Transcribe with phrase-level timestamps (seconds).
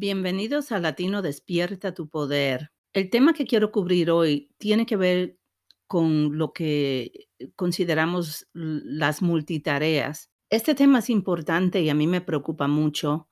[0.00, 2.70] Bienvenidos a Latino Despierta tu Poder.
[2.92, 5.40] El tema que quiero cubrir hoy tiene que ver
[5.88, 7.26] con lo que
[7.56, 10.30] consideramos las multitareas.
[10.50, 13.26] Este tema es importante y a mí me preocupa mucho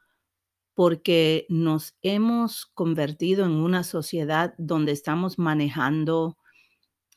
[0.74, 6.36] porque nos hemos convertido en una sociedad donde estamos manejando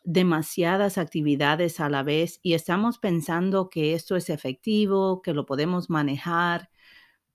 [0.03, 5.89] demasiadas actividades a la vez y estamos pensando que esto es efectivo, que lo podemos
[5.89, 6.69] manejar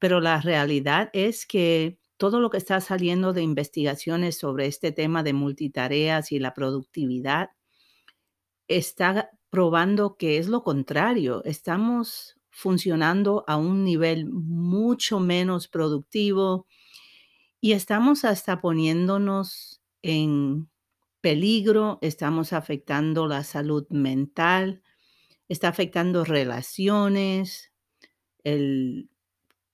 [0.05, 5.23] pero la realidad es que todo lo que está saliendo de investigaciones sobre este tema
[5.23, 7.51] de multitareas y la productividad
[8.67, 11.45] está probando que es lo contrario.
[11.45, 16.67] Estamos funcionando a un nivel mucho menos productivo
[17.61, 20.71] y estamos hasta poniéndonos en
[21.21, 24.83] peligro, estamos afectando la salud mental,
[25.47, 27.71] está afectando relaciones,
[28.45, 29.11] el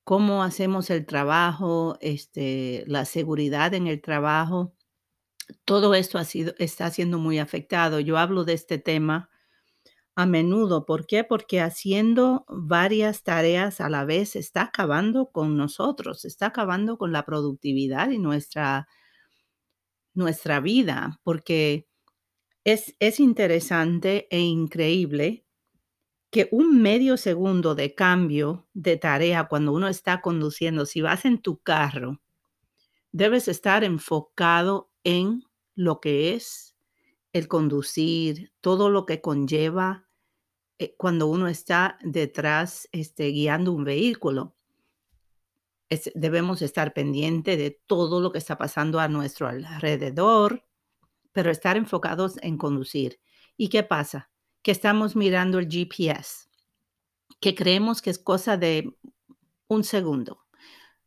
[0.04, 4.74] cómo hacemos el trabajo, este, la seguridad en el trabajo,
[5.64, 8.00] todo esto ha sido, está siendo muy afectado.
[8.00, 9.30] Yo hablo de este tema
[10.16, 10.86] a menudo.
[10.86, 11.24] ¿Por qué?
[11.24, 17.24] Porque haciendo varias tareas a la vez está acabando con nosotros, está acabando con la
[17.24, 18.88] productividad y nuestra,
[20.14, 21.88] nuestra vida, porque
[22.64, 25.46] es, es interesante e increíble
[26.30, 31.42] que un medio segundo de cambio de tarea cuando uno está conduciendo, si vas en
[31.42, 32.20] tu carro,
[33.12, 36.76] debes estar enfocado en lo que es
[37.32, 40.06] el conducir, todo lo que conlleva
[40.78, 44.54] eh, cuando uno está detrás este, guiando un vehículo.
[46.14, 50.64] Debemos estar pendiente de todo lo que está pasando a nuestro alrededor,
[51.32, 53.18] pero estar enfocados en conducir.
[53.56, 54.29] ¿Y qué pasa?
[54.62, 56.48] Que estamos mirando el GPS
[57.40, 58.94] que creemos que es cosa de
[59.66, 60.44] un segundo,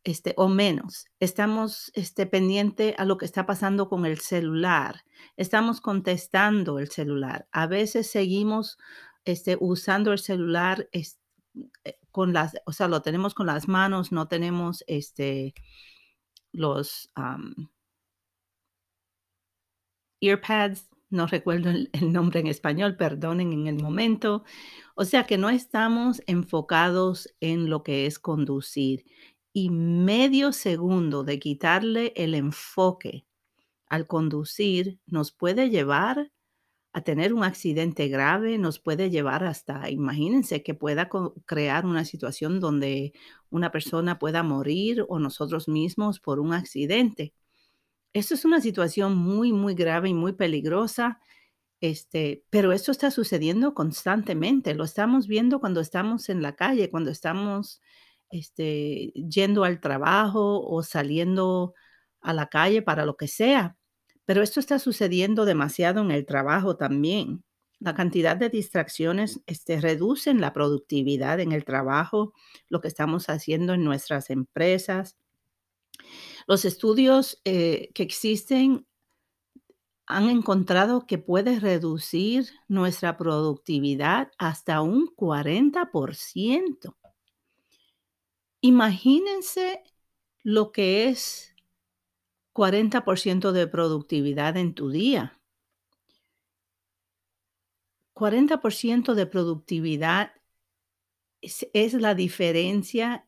[0.02, 1.06] este, o menos.
[1.20, 5.04] Estamos este, pendiente a lo que está pasando con el celular.
[5.36, 7.46] Estamos contestando el celular.
[7.52, 8.78] A veces seguimos
[9.24, 11.20] este, usando el celular es-
[11.84, 15.54] eh, con las, o sea, lo tenemos con las manos, no tenemos este,
[16.52, 17.70] los am,
[20.20, 24.44] earpads, no recuerdo el, el nombre en español, perdonen en el momento.
[24.94, 29.04] O sea que no estamos enfocados en lo que es conducir.
[29.52, 33.26] Y medio segundo de quitarle el enfoque
[33.86, 36.32] al conducir nos puede llevar
[36.94, 41.08] a tener un accidente grave, nos puede llevar hasta, imagínense, que pueda
[41.44, 43.12] crear una situación donde
[43.50, 47.34] una persona pueda morir o nosotros mismos por un accidente.
[48.14, 51.20] Esto es una situación muy, muy grave y muy peligrosa,
[51.80, 54.74] este, pero esto está sucediendo constantemente.
[54.74, 57.82] Lo estamos viendo cuando estamos en la calle, cuando estamos
[58.30, 61.74] este, yendo al trabajo o saliendo
[62.20, 63.76] a la calle para lo que sea.
[64.24, 67.44] Pero esto está sucediendo demasiado en el trabajo también.
[67.80, 72.32] La cantidad de distracciones este, reducen la productividad en el trabajo,
[72.68, 75.16] lo que estamos haciendo en nuestras empresas.
[76.46, 78.86] Los estudios eh, que existen
[80.06, 86.96] han encontrado que puede reducir nuestra productividad hasta un 40%.
[88.60, 89.82] Imagínense
[90.42, 91.54] lo que es
[92.52, 95.40] 40% de productividad en tu día.
[98.14, 100.32] 40% de productividad
[101.40, 103.26] es, es la diferencia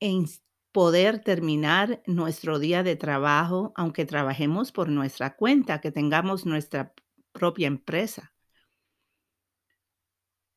[0.00, 0.26] en
[0.74, 6.92] poder terminar nuestro día de trabajo, aunque trabajemos por nuestra cuenta, que tengamos nuestra
[7.32, 8.34] propia empresa.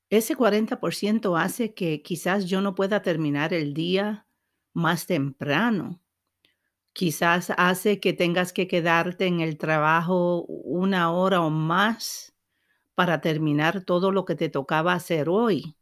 [0.10, 4.26] Ese 40% hace que quizás yo no pueda terminar el día
[4.74, 6.02] más temprano.
[6.94, 12.34] Quizás hace que tengas que quedarte en el trabajo una hora o más
[12.96, 15.77] para terminar todo lo que te tocaba hacer hoy.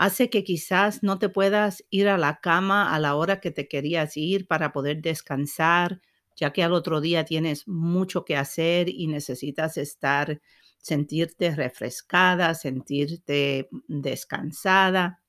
[0.00, 3.66] Hace que quizás no te puedas ir a la cama a la hora que te
[3.68, 6.00] querías ir para poder descansar,
[6.36, 10.40] ya que al otro día tienes mucho que hacer y necesitas estar,
[10.78, 15.20] sentirte refrescada, sentirte descansada.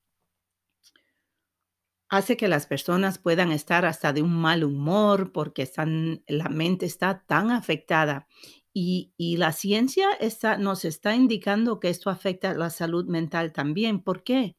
[2.08, 6.84] Hace que las personas puedan estar hasta de un mal humor porque están, la mente
[6.86, 8.26] está tan afectada.
[8.72, 14.00] Y, la ciencia está, nos está indicando que esto afecta la salud mental también.
[14.00, 14.56] ¿Por qué?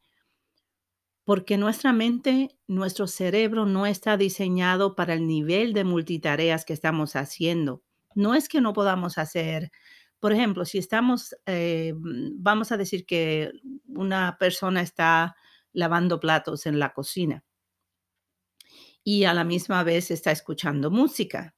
[1.23, 7.15] Porque nuestra mente, nuestro cerebro no está diseñado para el nivel de multitareas que estamos
[7.15, 7.83] haciendo.
[8.15, 9.71] No es que no podamos hacer,
[10.19, 13.51] por ejemplo, si estamos, eh, vamos a decir que
[13.87, 15.35] una persona está
[15.73, 17.45] lavando platos en la cocina
[19.03, 21.55] y a la misma vez está escuchando música.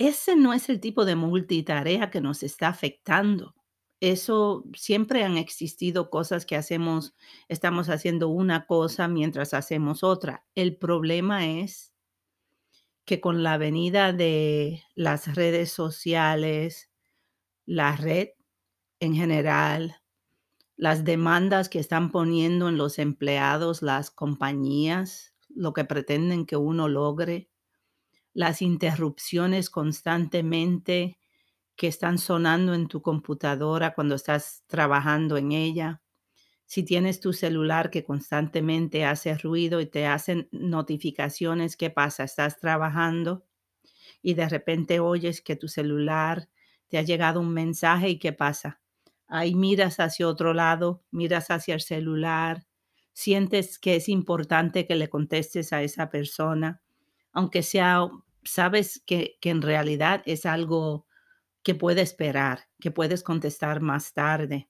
[0.00, 3.54] Ese no es el tipo de multitarea que nos está afectando.
[4.00, 7.14] Eso siempre han existido cosas que hacemos,
[7.48, 10.46] estamos haciendo una cosa mientras hacemos otra.
[10.54, 11.92] El problema es
[13.04, 16.90] que con la venida de las redes sociales,
[17.66, 18.30] la red
[19.00, 19.96] en general,
[20.76, 26.88] las demandas que están poniendo en los empleados, las compañías, lo que pretenden que uno
[26.88, 27.49] logre,
[28.32, 31.18] las interrupciones constantemente
[31.76, 36.02] que están sonando en tu computadora cuando estás trabajando en ella.
[36.66, 42.24] Si tienes tu celular que constantemente hace ruido y te hacen notificaciones, ¿qué pasa?
[42.24, 43.46] Estás trabajando
[44.22, 46.48] y de repente oyes que tu celular
[46.88, 48.80] te ha llegado un mensaje y ¿qué pasa?
[49.30, 52.66] ahí miras hacia otro lado, miras hacia el celular,
[53.12, 56.82] sientes que es importante que le contestes a esa persona,
[57.32, 58.08] aunque sea,
[58.44, 61.06] sabes que, que en realidad es algo
[61.62, 64.68] que puede esperar, que puedes contestar más tarde.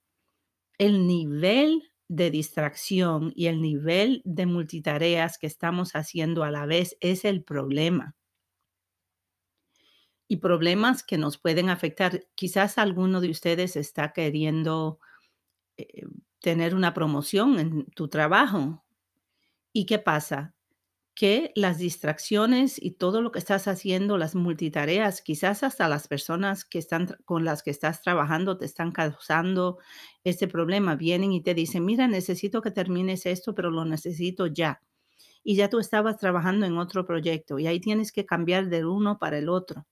[0.79, 6.97] El nivel de distracción y el nivel de multitareas que estamos haciendo a la vez
[7.01, 8.17] es el problema
[10.31, 12.25] y problemas que nos pueden afectar.
[12.37, 15.01] Quizás alguno de ustedes está queriendo
[15.77, 16.05] eh,
[16.39, 18.85] tener una promoción en tu trabajo.
[19.73, 20.55] ¿Y qué pasa?
[21.20, 26.64] Que las distracciones y todo lo que estás haciendo, las multitareas, quizás hasta las personas
[26.64, 29.76] que están con las que estás trabajando te están causando
[30.25, 30.96] este problema.
[30.96, 34.81] Vienen y te dicen, mira, necesito que termines esto, pero lo necesito ya.
[35.44, 39.19] Y ya tú estabas trabajando en otro proyecto y ahí tienes que cambiar del uno
[39.19, 39.87] para el otro.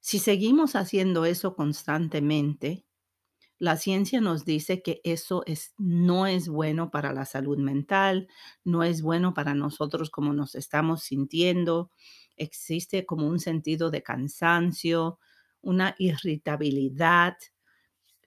[0.00, 2.86] Si seguimos haciendo eso constantemente,
[3.58, 8.28] la ciencia nos dice que eso es, no es bueno para la salud mental,
[8.64, 11.90] no es bueno para nosotros como nos estamos sintiendo.
[12.36, 15.18] Existe como un sentido de cansancio,
[15.62, 17.36] una irritabilidad,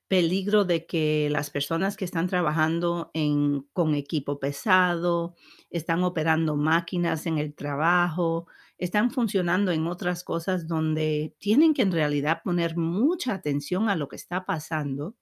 [0.08, 5.36] peligro de que las personas que están trabajando en, con equipo pesado,
[5.70, 8.48] están operando máquinas en el trabajo,
[8.78, 14.08] están funcionando en otras cosas donde tienen que en realidad poner mucha atención a lo
[14.08, 15.16] que está pasando.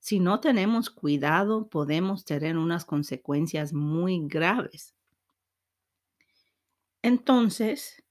[0.00, 4.94] Si no tenemos cuidado, podemos tener unas consecuencias muy graves.
[7.02, 8.02] Entonces,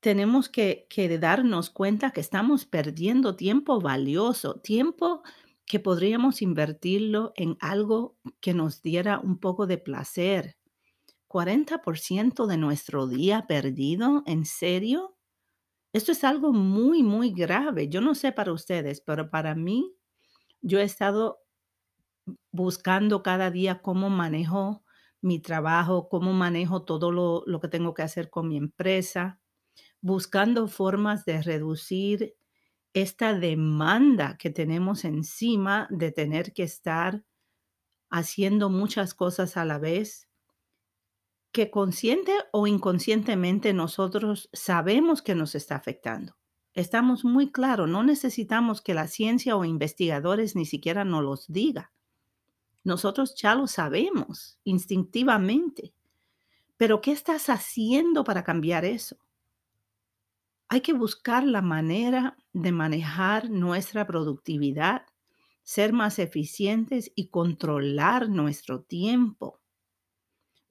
[0.00, 0.88] tenemos que,
[1.20, 5.22] darnos cuenta que estamos perdiendo tiempo valioso, tiempo
[5.64, 10.56] que podríamos invertirlo en algo que nos diera un poco de placer.
[11.32, 15.16] 40% de nuestro día perdido, ¿en serio?
[15.94, 17.88] Esto es algo muy, muy grave.
[17.88, 19.94] Yo no sé para ustedes, pero para mí,
[20.62, 21.40] yo he estado
[22.50, 24.84] buscando cada día cómo manejo
[25.20, 29.38] mi trabajo, cómo manejo todo lo, lo que tengo que hacer con mi empresa
[30.02, 32.36] buscando formas de reducir
[32.94, 37.24] esta demanda que tenemos encima de tener que estar
[38.10, 40.28] haciendo muchas cosas a la vez,
[41.52, 46.36] que consciente o inconscientemente nosotros sabemos que nos está afectando.
[46.74, 51.92] Estamos muy claros, no necesitamos que la ciencia o investigadores ni siquiera nos los diga.
[52.82, 55.92] Nosotros ya lo sabemos instintivamente.
[56.78, 59.16] Pero ¿qué estás haciendo para cambiar eso?
[60.68, 65.06] Hay que buscar la manera de manejar nuestra productividad,
[65.62, 69.61] ser más eficientes y controlar nuestro tiempo.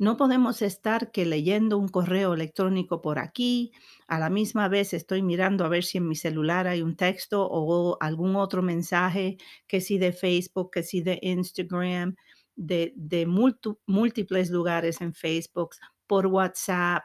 [0.01, 3.71] No podemos estar que leyendo un correo electrónico por aquí,
[4.07, 7.47] a la misma vez estoy mirando a ver si en mi celular hay un texto
[7.47, 12.15] o algún otro mensaje, que si de Facebook, que si de Instagram,
[12.55, 15.75] de, de múltiples lugares en Facebook,
[16.07, 17.03] por WhatsApp,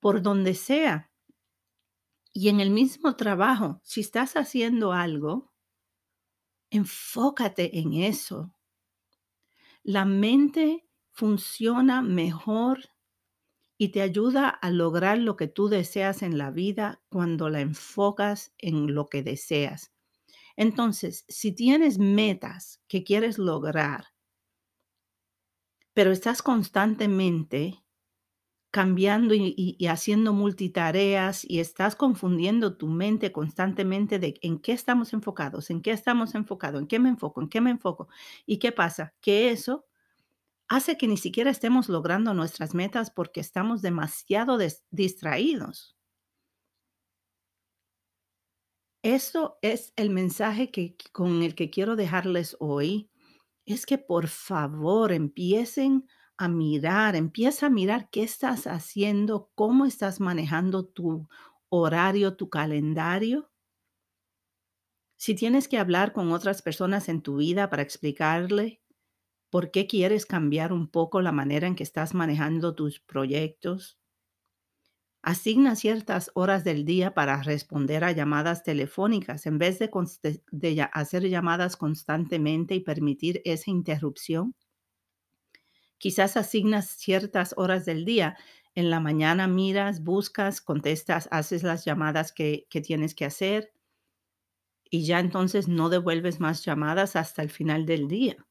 [0.00, 1.10] por donde sea.
[2.32, 5.52] Y en el mismo trabajo, si estás haciendo algo,
[6.70, 8.54] enfócate en eso.
[9.82, 10.87] La mente
[11.18, 12.90] funciona mejor
[13.76, 18.54] y te ayuda a lograr lo que tú deseas en la vida cuando la enfocas
[18.56, 19.92] en lo que deseas.
[20.56, 24.06] Entonces, si tienes metas que quieres lograr,
[25.92, 27.82] pero estás constantemente
[28.70, 35.70] cambiando y, haciendo multitareas y estás confundiendo tu mente constantemente de en qué estamos enfocados,
[35.70, 38.06] en qué estamos enfocados, en qué me enfoco, en qué me enfoco.
[38.46, 39.14] ¿Y qué pasa?
[39.20, 39.87] Que eso
[40.68, 44.58] hace que ni siquiera estemos logrando nuestras metas porque estamos demasiado
[44.90, 45.96] distraídos.
[49.02, 53.10] Eso es el mensaje que, con el que quiero dejarles hoy.
[53.64, 56.06] Es que por favor empiecen
[56.36, 61.28] a mirar, empieza a mirar qué estás haciendo, cómo estás manejando tu
[61.68, 63.50] horario, tu calendario.
[65.16, 68.80] Si tienes que hablar con otras personas en tu vida para explicarle
[69.50, 73.98] por qué quieres cambiar un poco la manera en que estás manejando tus proyectos,
[75.22, 81.76] asigna ciertas horas del día para responder a llamadas telefónicas en vez de, hacer llamadas
[81.76, 84.54] constantemente y permitir esa interrupción.
[85.98, 88.36] Quizás asignas ciertas horas del día.
[88.74, 93.72] En la mañana miras, buscas, contestas, haces las llamadas que, que tienes que hacer
[94.90, 98.47] y ya entonces no devuelves más llamadas hasta el final del día.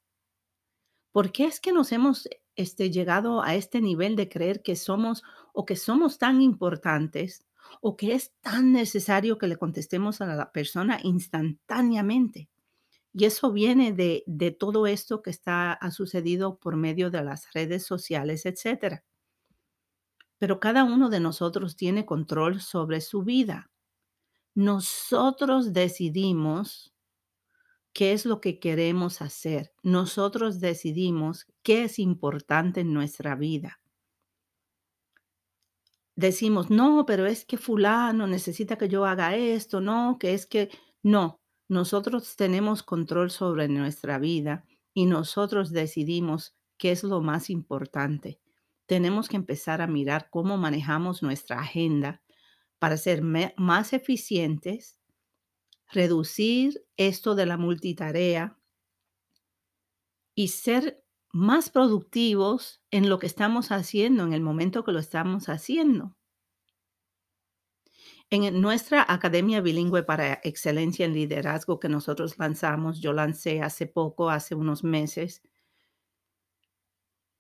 [1.18, 5.24] ¿Por qué es que nos hemos este, llegado a este nivel de creer que somos
[5.52, 7.44] o que somos tan importantes
[7.82, 12.50] o que es tan necesario que le contestemos a la persona instantáneamente?
[13.14, 17.52] Y eso viene de, de todo esto que está, ha sucedido por medio de las
[17.52, 19.04] redes sociales, etcétera.
[20.38, 23.72] Pero cada uno de nosotros tiene control sobre su vida.
[24.54, 26.94] Nosotros decidimos
[27.98, 29.74] qué es lo que queremos hacer.
[29.82, 33.82] Nosotros decidimos qué es importante en nuestra vida.
[36.16, 40.70] Decimos, no, pero es que fulano necesita que yo haga esto, no, que es que
[41.02, 44.64] no, nosotros tenemos control sobre nuestra vida
[44.94, 48.40] y nosotros decidimos qué es lo más importante.
[48.86, 52.22] Tenemos que empezar a mirar cómo manejamos nuestra agenda
[52.78, 54.97] para ser más eficientes
[55.90, 58.58] reducir esto de la multitarea
[60.36, 65.50] y ser más productivos en lo que estamos haciendo, en el momento que lo estamos
[65.50, 66.16] haciendo.
[68.30, 74.30] En nuestra Academia Bilingüe para Excelencia en Liderazgo que nosotros lanzamos, yo lancé hace poco,
[74.30, 75.42] hace unos meses,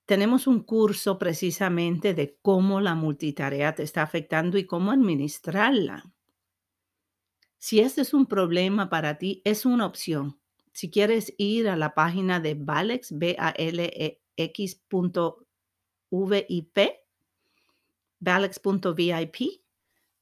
[0.07, 6.11] tenemos un curso precisamente de cómo la multitarea te está afectando y cómo administrarla.
[7.57, 10.39] Si este es un problema para ti, es una opción.
[10.71, 15.37] Si quieres ir a la página de Valex, b a l e x.vip,
[18.19, 19.35] valex.vip,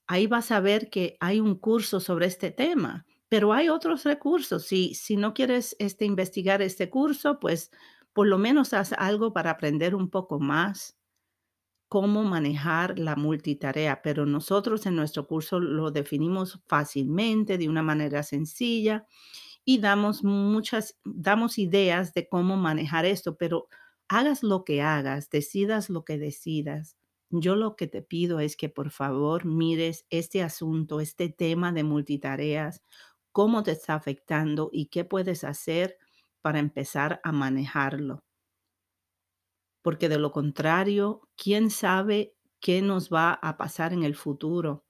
[0.08, 4.66] ahí vas a ver que hay un curso sobre este tema, pero hay otros recursos.
[4.66, 7.72] Si, si no quieres este, investigar este curso, pues
[8.14, 10.98] por lo menos haz algo para aprender un poco más
[11.90, 18.24] cómo manejar la multitarea, pero nosotros en nuestro curso lo definimos fácilmente, de una manera
[18.24, 19.06] sencilla
[19.66, 23.68] y damos muchas, damos ideas de cómo manejar esto, pero
[24.08, 26.98] hagas lo que hagas, decidas lo que decidas.
[27.32, 31.84] Yo lo que te pido es que por favor mires este asunto, este tema de
[31.84, 32.84] multitareas,
[33.32, 35.98] cómo te está afectando y qué puedes hacer
[36.42, 38.25] para empezar a manejarlo
[39.86, 44.84] porque de lo contrario, ¿quién sabe qué nos va a pasar en el futuro?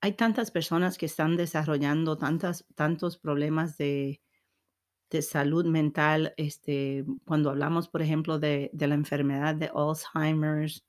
[0.00, 4.20] Hay tantas personas que están desarrollando tantas, tantos problemas de,
[5.08, 10.84] de salud mental, este, cuando hablamos, por ejemplo, de, de la enfermedad de Alzheimer's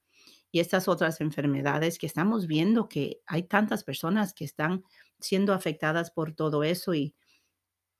[0.51, 4.83] y estas otras enfermedades que estamos viendo que hay tantas personas que están
[5.19, 7.13] siendo afectadas por todo eso y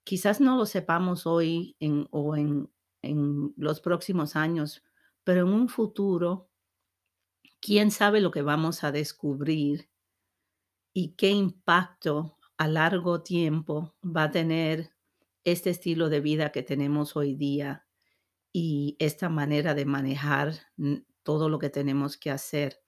[0.03, 1.77] quizás no lo sepamos hoy
[2.09, 2.67] o en,
[3.03, 4.81] en los próximos años,
[5.25, 6.49] pero en un futuro,
[7.59, 9.89] quién sabe lo que vamos a descubrir
[10.93, 14.91] y qué impacto a largo tiempo va a tener
[15.43, 17.85] este estilo de vida que tenemos hoy día
[18.53, 20.53] y esta manera de manejar
[21.23, 22.79] todo lo que tenemos que hacer.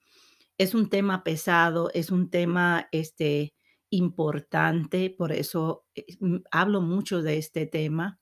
[0.56, 3.54] Es un tema pesado, es un tema este,
[3.90, 6.06] importante, por eso eh,
[6.50, 8.20] hablo mucho de este tema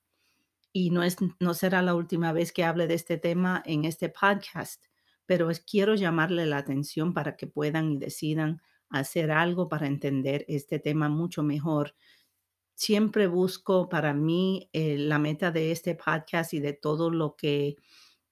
[0.76, 4.11] y no, es, no será la última vez que hable de este tema en este
[4.11, 4.85] podcast,
[5.25, 10.78] pero quiero llamarle la atención para que puedan y decidan hacer algo para entender este
[10.78, 11.95] tema mucho mejor.
[12.75, 17.76] Siempre busco para mí eh, la meta de este podcast y de todo lo que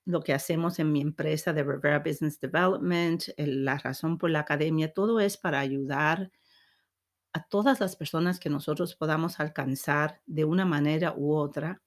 [0.05, 4.93] lo que hacemos en mi empresa de Rivera Business Development, la razón por la academia,
[4.93, 6.31] todo es para ayudar
[7.33, 11.81] a todas las personas que nosotros podamos alcanzar de una manera u otra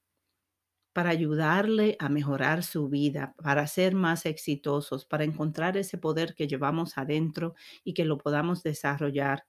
[0.97, 6.47] para ayudarle a mejorar su vida, para ser más exitosos, para encontrar ese poder que
[6.47, 9.45] llevamos adentro y que lo podamos desarrollar.